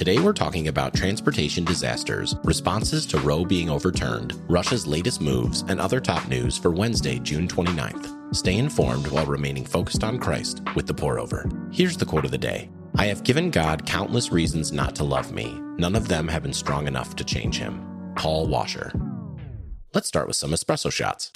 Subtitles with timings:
[0.00, 5.78] Today we're talking about transportation disasters, responses to Roe being overturned, Russia's latest moves, and
[5.78, 8.34] other top news for Wednesday, June 29th.
[8.34, 11.46] Stay informed while remaining focused on Christ with the pour over.
[11.70, 15.32] Here's the quote of the day I have given God countless reasons not to love
[15.32, 15.60] me.
[15.76, 17.86] None of them have been strong enough to change him.
[18.16, 18.94] Paul Washer.
[19.92, 21.30] Let's start with some espresso shots.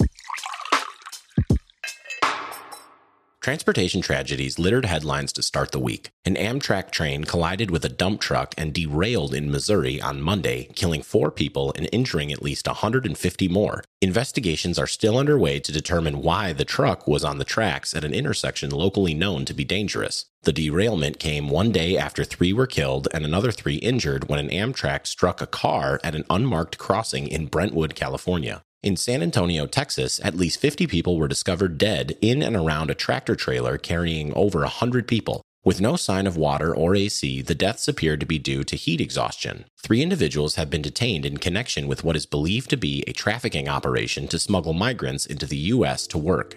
[3.45, 6.09] Transportation tragedies littered headlines to start the week.
[6.25, 11.03] An Amtrak train collided with a dump truck and derailed in Missouri on Monday, killing
[11.03, 13.83] four people and injuring at least 150 more.
[14.01, 18.15] Investigations are still underway to determine why the truck was on the tracks at an
[18.15, 20.25] intersection locally known to be dangerous.
[20.41, 24.49] The derailment came one day after three were killed and another three injured when an
[24.49, 28.63] Amtrak struck a car at an unmarked crossing in Brentwood, California.
[28.85, 32.93] In San Antonio, Texas, at least 50 people were discovered dead in and around a
[32.93, 35.41] tractor trailer carrying over 100 people.
[35.63, 39.01] With no sign of water or AC, the deaths appeared to be due to heat
[39.01, 39.65] exhaustion.
[39.81, 43.67] Three individuals have been detained in connection with what is believed to be a trafficking
[43.67, 46.05] operation to smuggle migrants into the U.S.
[46.05, 46.55] to work.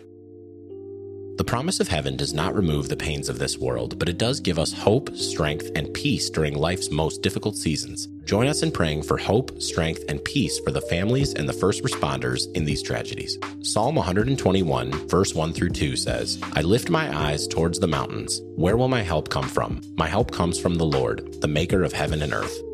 [1.38, 4.38] The promise of heaven does not remove the pains of this world, but it does
[4.40, 8.06] give us hope, strength, and peace during life's most difficult seasons.
[8.28, 11.82] Join us in praying for hope, strength, and peace for the families and the first
[11.82, 13.38] responders in these tragedies.
[13.62, 18.42] Psalm 121, verse 1 through 2 says, I lift my eyes towards the mountains.
[18.54, 19.80] Where will my help come from?
[19.96, 22.67] My help comes from the Lord, the maker of heaven and earth.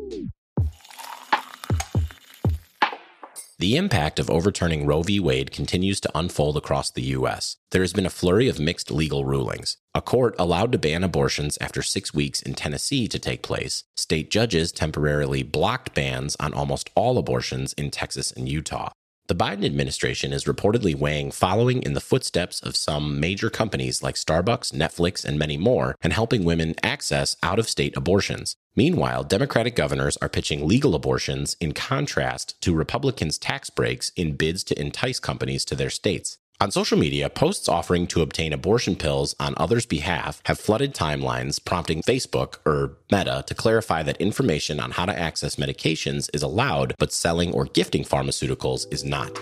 [3.65, 5.19] The impact of overturning Roe v.
[5.19, 7.57] Wade continues to unfold across the U.S.
[7.71, 9.77] There has been a flurry of mixed legal rulings.
[9.95, 13.83] A court allowed to ban abortions after six weeks in Tennessee to take place.
[13.97, 18.91] State judges temporarily blocked bans on almost all abortions in Texas and Utah.
[19.27, 24.13] The Biden administration is reportedly weighing following in the footsteps of some major companies like
[24.13, 28.55] Starbucks, Netflix, and many more, and helping women access out of state abortions.
[28.75, 34.63] Meanwhile, Democratic governors are pitching legal abortions in contrast to Republicans' tax breaks in bids
[34.65, 36.37] to entice companies to their states.
[36.61, 41.63] On social media, posts offering to obtain abortion pills on others' behalf have flooded timelines,
[41.63, 46.95] prompting Facebook or Meta to clarify that information on how to access medications is allowed,
[46.97, 49.37] but selling or gifting pharmaceuticals is not.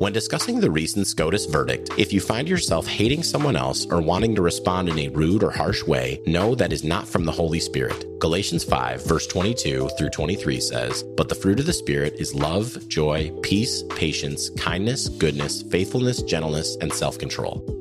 [0.00, 4.34] When discussing the recent SCOTUS verdict, if you find yourself hating someone else or wanting
[4.34, 7.60] to respond in a rude or harsh way, know that is not from the Holy
[7.60, 8.06] Spirit.
[8.18, 12.88] Galatians 5, verse 22 through 23 says, But the fruit of the Spirit is love,
[12.88, 17.79] joy, peace, patience, kindness, goodness, faithfulness, gentleness, and self control.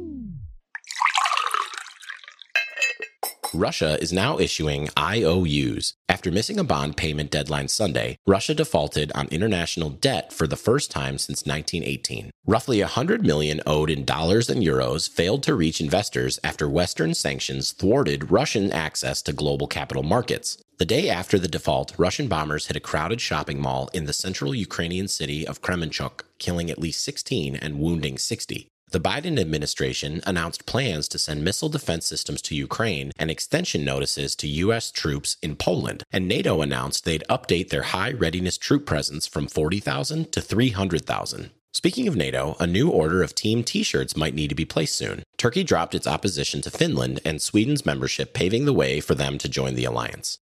[3.53, 5.93] Russia is now issuing IOUs.
[6.07, 10.91] After missing a bond payment deadline Sunday, Russia defaulted on international debt for the first
[10.91, 12.31] time since 1918.
[12.45, 17.71] Roughly 100 million owed in dollars and euros failed to reach investors after Western sanctions
[17.71, 20.57] thwarted Russian access to global capital markets.
[20.77, 24.55] The day after the default, Russian bombers hit a crowded shopping mall in the central
[24.55, 28.69] Ukrainian city of Kremenchuk, killing at least 16 and wounding 60.
[28.91, 34.35] The Biden administration announced plans to send missile defense systems to Ukraine and extension notices
[34.37, 34.89] to U.S.
[34.89, 40.31] troops in Poland, and NATO announced they'd update their high readiness troop presence from 40,000
[40.31, 41.51] to 300,000.
[41.71, 44.95] Speaking of NATO, a new order of team t shirts might need to be placed
[44.95, 45.21] soon.
[45.37, 49.47] Turkey dropped its opposition to Finland and Sweden's membership, paving the way for them to
[49.47, 50.39] join the alliance.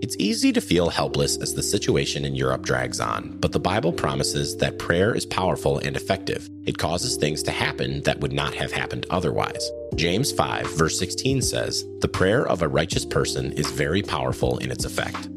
[0.00, 3.92] It's easy to feel helpless as the situation in Europe drags on, but the Bible
[3.92, 6.48] promises that prayer is powerful and effective.
[6.66, 9.70] It causes things to happen that would not have happened otherwise.
[9.96, 14.70] James 5, verse 16 says, The prayer of a righteous person is very powerful in
[14.70, 15.28] its effect.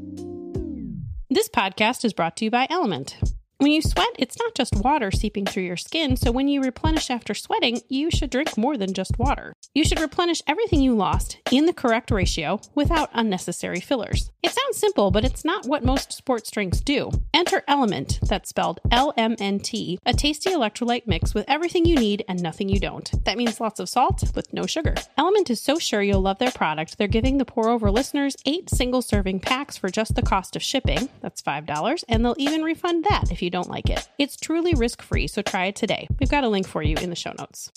[1.31, 3.17] This podcast is brought to you by Element.
[3.61, 7.11] When you sweat, it's not just water seeping through your skin, so when you replenish
[7.11, 9.53] after sweating, you should drink more than just water.
[9.75, 14.31] You should replenish everything you lost in the correct ratio without unnecessary fillers.
[14.41, 17.11] It sounds simple, but it's not what most sports drinks do.
[17.35, 21.97] Enter Element, that's spelled L M N T, a tasty electrolyte mix with everything you
[21.97, 23.23] need and nothing you don't.
[23.25, 24.95] That means lots of salt with no sugar.
[25.19, 28.71] Element is so sure you'll love their product, they're giving the pour over listeners eight
[28.71, 31.09] single serving packs for just the cost of shipping.
[31.21, 34.07] That's $5, and they'll even refund that if you don't like it.
[34.17, 36.07] It's truly risk free, so try it today.
[36.19, 37.71] We've got a link for you in the show notes.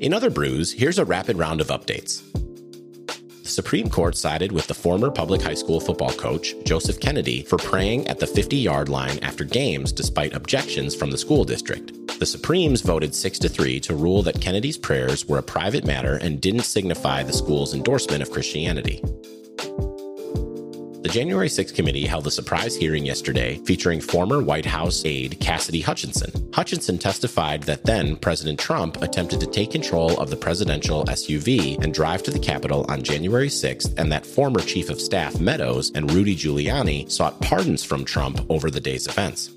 [0.00, 2.22] In other brews, here's a rapid round of updates.
[3.42, 7.56] The Supreme Court sided with the former public high school football coach, Joseph Kennedy, for
[7.56, 11.92] praying at the 50 yard line after games despite objections from the school district.
[12.20, 16.16] The Supremes voted 6 to 3 to rule that Kennedy's prayers were a private matter
[16.16, 19.02] and didn't signify the school's endorsement of Christianity.
[21.00, 25.80] The January 6th committee held a surprise hearing yesterday featuring former White House aide Cassidy
[25.80, 26.50] Hutchinson.
[26.52, 31.94] Hutchinson testified that then President Trump attempted to take control of the presidential SUV and
[31.94, 36.10] drive to the Capitol on January 6th, and that former Chief of Staff Meadows and
[36.10, 39.52] Rudy Giuliani sought pardons from Trump over the day's events.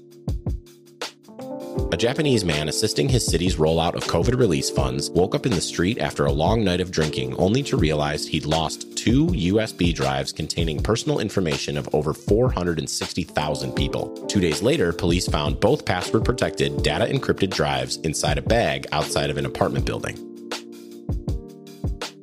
[1.92, 5.62] A Japanese man assisting his city's rollout of COVID release funds woke up in the
[5.62, 10.32] street after a long night of drinking only to realize he'd lost two USB drives
[10.32, 14.26] containing personal information of over 460,000 people.
[14.28, 19.30] Two days later, police found both password protected, data encrypted drives inside a bag outside
[19.30, 20.31] of an apartment building.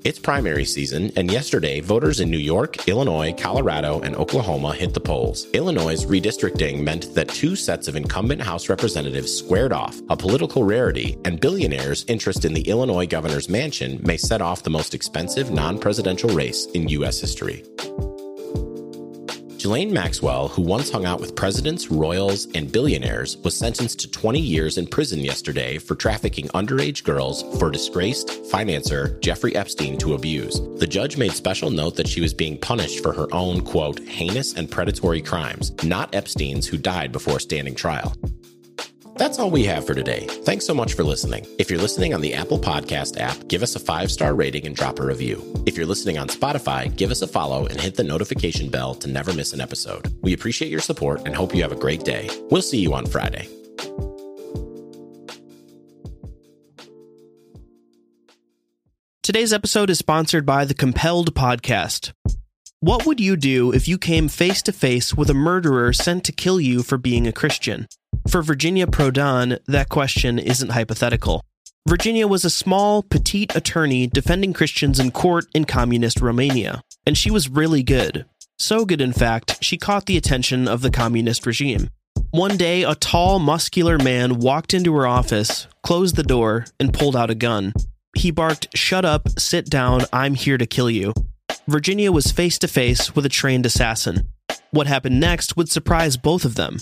[0.04, 5.00] It's primary season, and yesterday, voters in New York, Illinois, Colorado, and Oklahoma hit the
[5.00, 5.46] polls.
[5.54, 11.18] Illinois' redistricting meant that two sets of incumbent House representatives squared off, a political rarity,
[11.24, 15.78] and billionaires' interest in the Illinois governor's mansion may set off the most expensive non
[15.78, 17.20] presidential race in U.S.
[17.20, 17.64] history.
[19.68, 24.40] Ghislaine Maxwell, who once hung out with presidents, royals, and billionaires, was sentenced to 20
[24.40, 30.58] years in prison yesterday for trafficking underage girls for disgraced financier Jeffrey Epstein to abuse.
[30.78, 34.54] The judge made special note that she was being punished for her own, quote, heinous
[34.54, 38.16] and predatory crimes, not Epstein's, who died before standing trial.
[39.18, 40.26] That's all we have for today.
[40.44, 41.44] Thanks so much for listening.
[41.58, 44.76] If you're listening on the Apple Podcast app, give us a five star rating and
[44.76, 45.42] drop a review.
[45.66, 49.08] If you're listening on Spotify, give us a follow and hit the notification bell to
[49.08, 50.16] never miss an episode.
[50.22, 52.30] We appreciate your support and hope you have a great day.
[52.50, 53.48] We'll see you on Friday.
[59.24, 62.12] Today's episode is sponsored by the Compelled Podcast.
[62.80, 66.32] What would you do if you came face to face with a murderer sent to
[66.32, 67.88] kill you for being a Christian?
[68.28, 71.42] For Virginia Prodan, that question isn't hypothetical.
[71.88, 77.32] Virginia was a small, petite attorney defending Christians in court in communist Romania, and she
[77.32, 78.26] was really good.
[78.60, 81.90] So good, in fact, she caught the attention of the communist regime.
[82.30, 87.16] One day, a tall, muscular man walked into her office, closed the door, and pulled
[87.16, 87.72] out a gun.
[88.16, 91.12] He barked, Shut up, sit down, I'm here to kill you.
[91.68, 94.26] Virginia was face to face with a trained assassin.
[94.70, 96.78] What happened next would surprise both of them.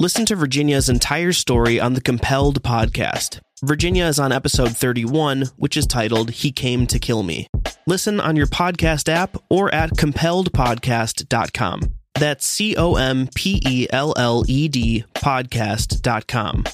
[0.00, 3.38] Listen to Virginia's entire story on the Compelled podcast.
[3.62, 7.46] Virginia is on episode 31, which is titled He Came to Kill Me.
[7.86, 11.80] Listen on your podcast app or at compelledpodcast.com.
[12.18, 16.64] That's C O M P E L L E D podcast.com.